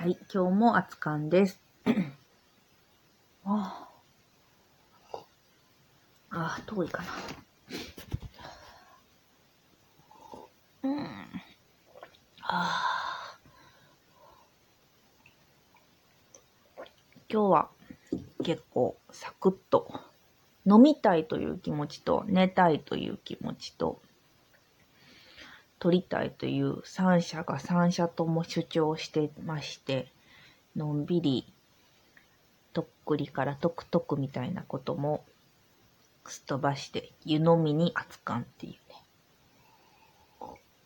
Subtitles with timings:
[0.00, 1.60] はい、今日も熱燗です。
[3.44, 3.88] あ
[5.10, 5.18] あ。
[6.30, 7.08] ああ、遠いかな。
[10.84, 11.04] うん。
[12.42, 13.38] ああ。
[17.28, 17.68] 今日は
[18.44, 19.92] 結構サクッと
[20.64, 24.00] 飲みたいという気持ちと寝たいという気持ちと
[25.78, 30.12] 撮りたいという三者が三者とも主張してまして、
[30.76, 31.52] のんびり、
[32.72, 35.24] とっくりからトクトクみたいなことも
[36.26, 38.98] すっ飛ばして、湯飲みに熱燗っていうね。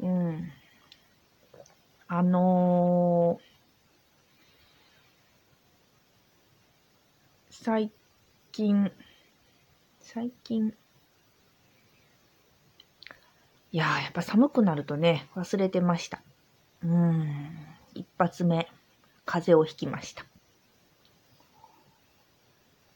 [0.00, 0.52] うん。
[2.08, 7.90] あのー、最
[8.52, 8.90] 近、
[10.00, 10.74] 最近、
[13.72, 16.22] いやー、やっぱ寒くなるとね、忘れてました。
[16.82, 17.50] うーん。
[17.94, 18.68] 一発目、
[19.24, 20.24] 風邪をひきました。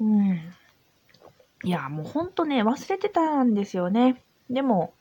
[0.00, 0.52] うん。
[1.62, 4.22] いや、もうほんとね、忘れてたんですよね。
[4.50, 4.92] でも、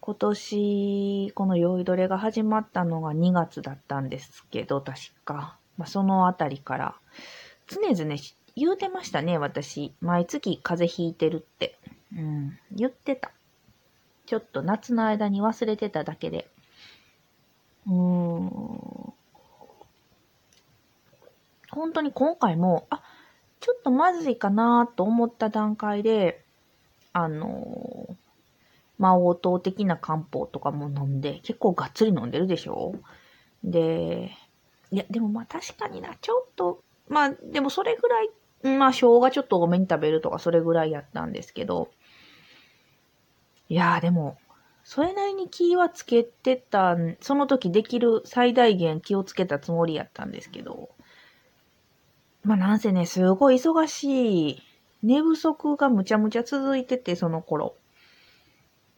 [0.00, 5.58] 今年、この酔いどれが始まったのが2月だったんですけど、確か。
[5.76, 6.94] まあ、そのあたりから、
[7.66, 8.14] 常々
[8.56, 9.94] 言うてましたね、私。
[10.00, 11.78] 毎月風邪ひいてるって。
[12.16, 12.58] うん。
[12.70, 13.32] 言ってた。
[14.28, 16.50] ちょっと夏の間に忘れてただけで。
[17.86, 19.14] うーん。
[21.70, 23.00] 本当に今回も、あ、
[23.60, 26.44] ちょっとまずいかなと思った段階で、
[27.14, 28.14] あのー、
[28.98, 32.96] 魔王糖的な漢方とかも飲んで、結構がっつり飲んでるでしょ？
[33.64, 34.30] で、
[34.90, 41.88] いや、でもまあ確かにな、ちょっと、まあでもそれぐらい、まあ生姜ちょっと多めに食べるとかそれぐらいやったんですけど、
[43.68, 44.38] いやーでも、
[44.84, 50.88] それなりに気はつけてた、その時できる最大限気をつけたつもりやったんですけど、
[52.42, 54.62] まあなんせね、すごい忙しい、
[55.02, 57.76] 寝不足がむちゃむちゃ続いてて、その頃。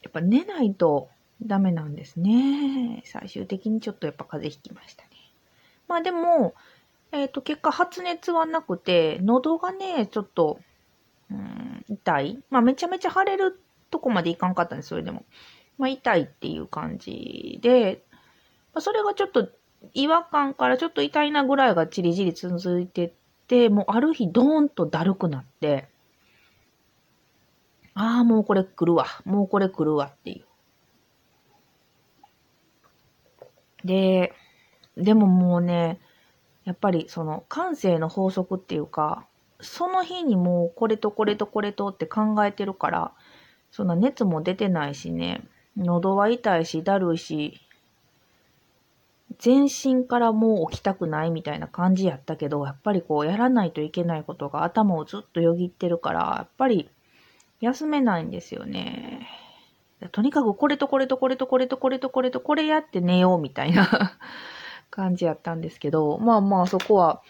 [0.03, 1.10] やっぱ寝ないと
[1.42, 3.02] ダメなんですね。
[3.04, 5.10] 最終的にちょっとやっぱ風邪ひきましたね。
[5.88, 6.54] まあでも、
[7.12, 10.60] えっ、と、結果発熱はなくて、喉がね、ちょっと、
[11.31, 12.38] うん、痛い。
[12.50, 15.24] まあめちゃめちゃ腫れるとこまでいかんかったんです、それでも。
[15.78, 18.02] まあ痛いっていう感じで、
[18.72, 19.48] まあ、それがちょっと
[19.94, 23.14] 違和感からちょっと痛いなぐらいがチリチリ続いて
[23.48, 25.88] て、もうある日ドーンとだるくなって、
[27.94, 29.06] ああ、もうこれ来るわ。
[29.24, 30.44] もうこれ来るわっていう。
[33.84, 34.32] で、
[34.96, 36.00] でももうね、
[36.64, 39.26] やっぱりその感性の法則っていうか、
[39.60, 43.12] その日にもうこれとこれとこれとって考えてるから、
[43.70, 45.42] そんな熱も出てないしね、
[45.76, 47.60] 喉は痛いし、だるいし、
[49.38, 56.91] 全身からもう起きたくないみたいな感じやったけど、やっぱりこうやらないといけないことが頭をずっとよぎってるから、やっぱり
[57.60, 59.28] 休めないんですよね。
[60.12, 64.19] とにかくこれとこれとこれとこれとこれとこれとこれやって寝ようみたいな
[64.91, 67.22] 感じやったんですけど、まあまあそこは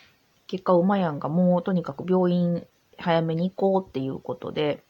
[0.46, 4.84] 結果うまやんがもうとにかく病院早めに行こうっていうことで、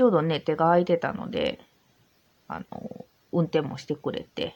[0.00, 1.60] ちょうどね、手が空いてたので、
[2.48, 4.54] あの、運転もしてくれて、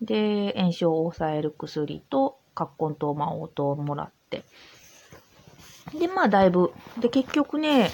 [0.00, 4.42] で、炎症を抑える薬と、葛根糖、魔王糖をもらって。
[5.96, 6.72] で、まあ、だいぶ。
[7.00, 7.88] で、結局ね、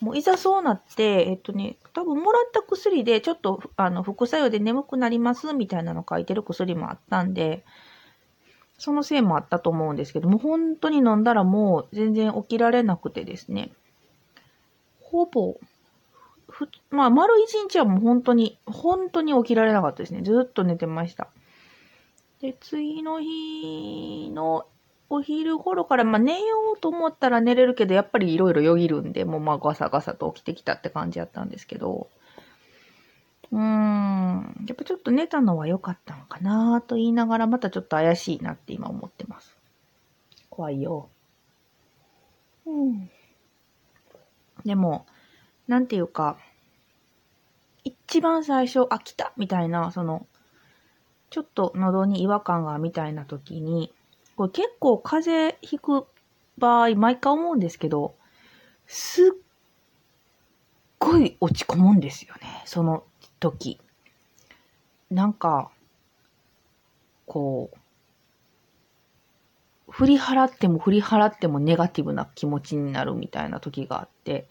[0.00, 7.64] もういざそうなって、えっとね、多分もらった薬で、ちょっと、あの、副作用で眠くなります、みたいなの書いてる薬もあったんで、
[8.76, 13.70] そのせいもあったと思うんですけども、本当に飲んだらもう全然起きられなくてですね、
[15.12, 15.60] ほぼ、
[16.52, 20.20] ふ、まあ、丸一日はもう本当に、本当に起きられなかったですね。
[20.22, 21.28] ずっと寝てました。
[22.40, 24.66] で、次の日の
[25.08, 32.08] お昼頃から、まあ、寝ようと思ったら寝れるけど、やっぱりいろいろよぎるんで、もうまあガサガサと起きてきたって感じやったんですけど、
[33.50, 39.56] うーん、やっぱちょっと寝たのは良かったのかなと言いながら、またちょっと怪しいなって今思ってます。
[40.50, 41.08] 怖いよ。
[42.66, 43.10] うん。
[44.64, 45.06] でも、
[45.68, 46.38] なんていうか、
[47.84, 50.26] 一番最初、あ、来たみたいな、その、
[51.30, 53.92] ちょっと喉に違和感がみたいな時に、
[54.36, 56.06] これ結構風邪ひく
[56.58, 58.14] 場合、毎回思うんですけど、
[58.86, 59.30] すっ
[60.98, 63.04] ごい落ち込むんですよね、その
[63.40, 63.80] 時。
[65.10, 65.70] なんか、
[67.26, 67.78] こう、
[69.90, 74.48] 振り払っても振り払ってもネガティブな気持ちになるみたいな時があって、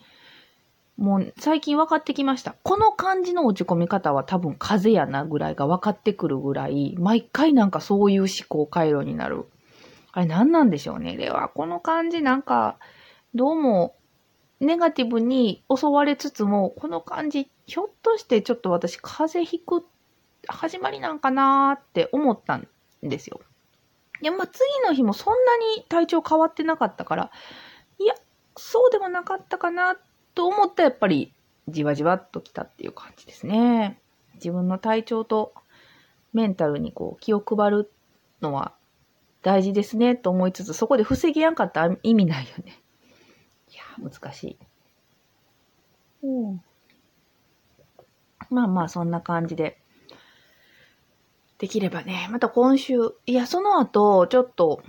[1.01, 2.55] もう最近分かってきました。
[2.61, 9.45] この感じの落ち込み方は多分風邪やなぐらいが分かってくるぐらい、毎回なんかそういう思考回路になる。
[10.11, 11.17] あれ何なんでしょうね。
[11.17, 12.77] では、この感じなんか、
[13.33, 13.95] どうも、
[14.59, 19.83] ネガティブに襲われつつも、この感じ、ひょっとしてちょっと私風邪ひく
[20.47, 22.67] 始まりなんかなーって思ったん
[23.01, 23.41] ですよ。
[24.21, 27.31] いや、まあ、次の日もそんなに体調変わってなかったから、
[27.97, 28.13] いや、
[28.55, 29.97] そうでもなかったかなっ
[30.35, 31.33] と思ったらやっぱり
[31.67, 33.99] じわじわっときたっていう感じですね。
[34.35, 35.53] 自分の体調と
[36.33, 37.91] メンタルにこう気を配る
[38.41, 38.73] のは
[39.41, 42.79] 大事ですねと思いつつ、そこで防ぎやんかったら意味ないよね。
[43.71, 44.57] いや、難しい。
[46.23, 46.61] うん。
[48.49, 49.77] まあまあ、そんな感じで。
[51.57, 54.83] できればね、また今週、いや、その後、ちょっと、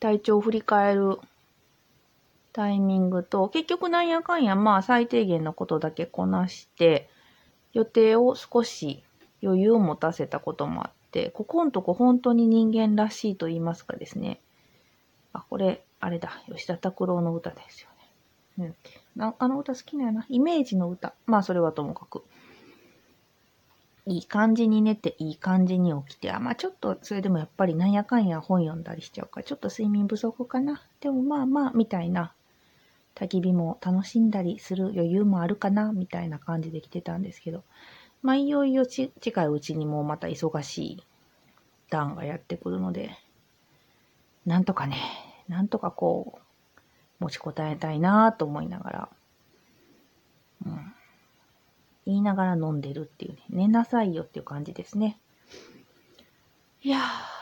[0.00, 1.18] 体調を振り返る
[2.54, 7.10] タイミングと、結局なんやかんや、まあ、最低限のことだけこなして、
[7.72, 9.02] 予定を少し
[9.42, 14.40] 余裕を持たせたこともあって、ここんとこ本当に人間らしいと言いますかですね。
[15.32, 17.88] あ、これ、あれだ、吉田拓郎の歌ですよ
[18.58, 18.72] ね。
[19.16, 20.26] うん、あの歌好きなんやな。
[20.28, 21.12] イメージの歌。
[21.26, 22.22] まあ、それはともかく。
[24.06, 30.82] いい感じに寝て、いい感じに起きて、あ、まあちょっと、それでもやっぱりなんやかんや本読んだりしちゃうから、ちょっと睡眠不足かな。
[31.00, 32.32] でもまあまあ、みたいな、
[33.14, 37.64] 焚き火も楽しんだりする余裕もあるかな、みたいな感じで来てたんですけど、
[38.22, 39.10] まあいよいよ近
[39.42, 41.04] いうちにもうまた忙しい
[41.90, 43.10] 段がやってくるので、
[44.46, 44.96] なんとかね、
[45.48, 46.40] なんとかこう、
[47.20, 49.08] 持ちこたえたいなと思いながら、
[50.66, 50.94] うん。
[52.06, 55.18] 言いながら飲んでるっていうね、寝なさいよっていう感じですね。
[56.82, 57.33] いやー。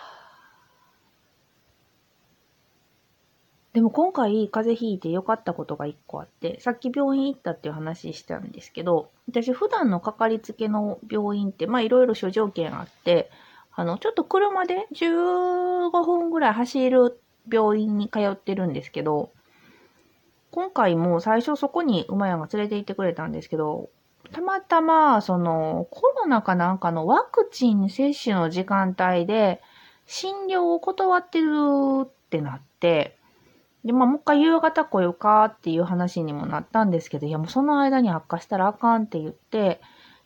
[3.73, 13.31] でも今回風邪ひいて良かったことが一個あって、さっき病院行ったっていう話したんですけど、私普段のかかりつけの病院って、まあいろいろ諸条件あって、
[13.75, 17.19] あの、ちょっと車で15分ぐらい走る
[17.51, 19.31] 病院に通ってるんですけど、
[20.51, 23.89] 今回も最初そこに馬屋が連れて行ってくれたんですけど、
[24.33, 29.63] たまたま、その、コロナかなんかのワクチン接種の時間帯で、
[30.07, 31.55] 診療を断ってる
[32.05, 33.17] ってなって、
[33.85, 39.81] で、まあ、もう一回夕方来ようかっていう話にもなったんですけど、いや、もうその間に悪化したらあかんって言って、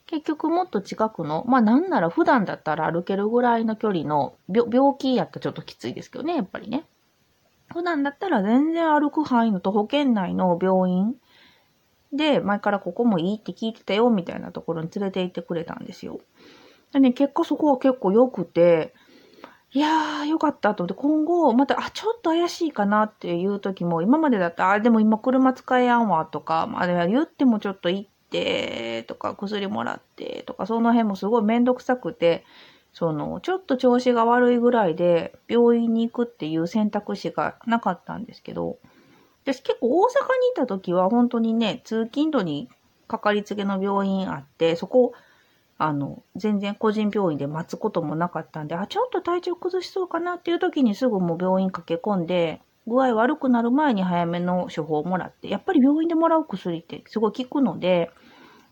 [0.07, 6.85] 結局もっと近くの、まあなんなら普段だったら歩けるぐらいの距離の病気やったらちょっときついですけどね、やっぱりね。
[7.73, 11.17] 普段だったら全然歩く範囲の徒歩圏内の病院
[12.13, 16.21] で、前からここもいいって聞いてたよ、みたいなところに連れて行ってくれたんですよ。
[16.93, 18.95] でね、結果そこは結構良くて、
[19.77, 32.47] いやー、よかったと思って、今後、また、あ、ちょっと怪しいかなっていう時も、今までだったら、あ、でも今車使えやんわ、とか、まあ、言ってもちょっと行って、とか、薬もらって、とか、その辺もすごいめんどくさくて、
[32.95, 38.79] その、ちょっと調子が悪いぐらいで、病院に行くっていう選択肢がなかったんですけど、
[39.45, 42.71] 私結構大阪にいた時は本当にね、通勤路に
[43.09, 45.13] かかりつけの病院あって、そこ、
[45.79, 58.11] あの、全然個人病院で待つこともなかったんで、あ、ちょっと体調崩しそうかなっていう時にすぐもう病院駆け込んで、具合悪くなる前に早めの処方をもらって、やっぱり病院でもらう薬ってすごい効くので、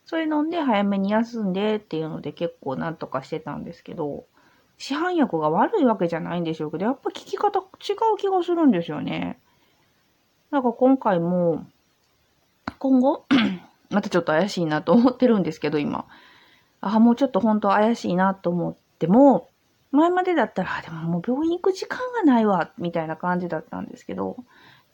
[0.06, 4.24] それ飲んで早めに休んでっていうので結構なんとかしてたんですけど、
[4.78, 7.64] 市販薬が悪いわけじゃないんでしょうけど、やっぱ効き方違う
[8.18, 9.38] 気がするんですよね。
[10.50, 11.66] なんか今回も、
[12.78, 13.24] 今後
[13.90, 16.06] またちょっと怪しいなと思ってるんですけど、今。
[16.86, 19.48] あ、もうちょっと本当怪しいなと思っても、
[19.90, 24.36] 前までだったら、あ、でももう病院行く時間がないわ、みたいな感じだったんですけど、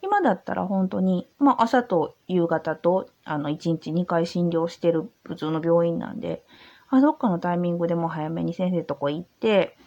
[0.01, 6.43] 今だったら本当に、まあ朝と夕方と、あの、1日2回診療してる普通の病院なんで、
[6.89, 9.77] あ、どっかのタイミングでも早めに先生とこ行って、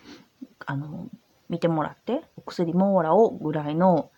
[0.66, 1.08] あの、
[1.48, 4.10] 見てもらって、お薬もらおうぐらいの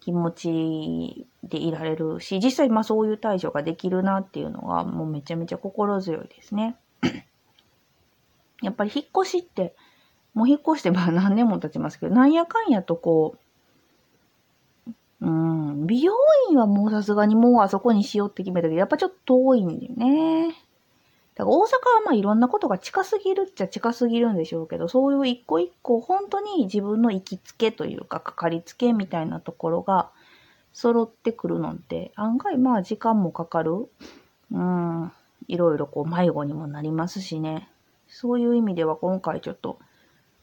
[0.00, 6.76] 気持ちでいられるし、実際まあそういう対処ができるなっていうのがもうめちゃめちゃ心強いですね。
[8.62, 9.74] やっぱり引っ越しって、
[10.34, 16.14] もう引っ越してまあ何年も経ちますけど、なんやかんやとこう、うん、美容
[16.50, 20.54] 院はもうさすがにもうあそこにしようって決めたけど、やっぱちょっと遠いんだよね。
[21.34, 21.68] だから大阪は
[22.04, 30.10] まあいろんなことが近すぎるっちゃ近すぎるんでしょうけど、そういう一個一個本当に自分の行きつけというか、かかりつけみたいなところが
[30.72, 33.88] 揃ってくるのって案外まあ時間もかかる。
[34.52, 35.12] うん、
[35.48, 37.68] いろいろこう迷子にもなりますしね。
[38.08, 39.78] そういう意味では今回ちょっと、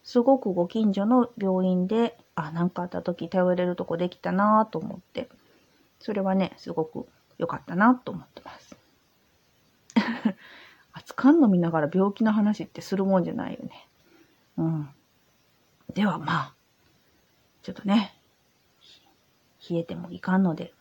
[0.03, 5.29] すごくご近所の病院で、あ、なんかあった時頼れるとこできたなと思って、
[6.00, 8.75] それはね、すごく良かったなと思ってます。
[10.93, 13.88] 熱燗飲みながら病気の話ってするもんじゃないよね。
[14.58, 14.89] うん。
[15.93, 16.53] ではまあ、
[17.63, 18.17] ちょっとね、
[19.70, 20.74] 冷えてもいかんので、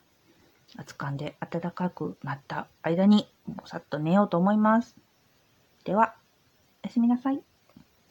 [0.77, 4.97] 熱燗で暖かくなった間に、もうさっと寝ようと思います。
[5.85, 6.15] では、
[6.83, 7.43] おやすみなさい。